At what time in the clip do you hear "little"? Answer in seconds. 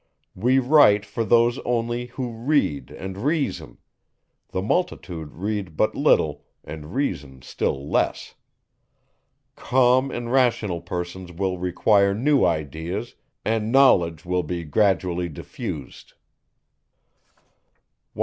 5.93-6.43